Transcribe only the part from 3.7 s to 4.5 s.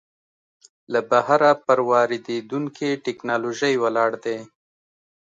ولاړ دی.